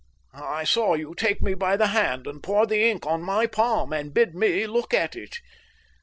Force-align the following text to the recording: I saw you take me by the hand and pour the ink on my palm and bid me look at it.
I 0.33 0.63
saw 0.63 0.95
you 0.95 1.13
take 1.13 1.43
me 1.43 1.53
by 1.53 1.77
the 1.77 1.89
hand 1.89 2.25
and 2.25 2.41
pour 2.41 2.65
the 2.65 2.81
ink 2.89 3.05
on 3.05 3.21
my 3.21 3.45
palm 3.45 3.93
and 3.93 4.11
bid 4.11 4.33
me 4.33 4.65
look 4.65 4.95
at 4.95 5.15
it. 5.15 5.37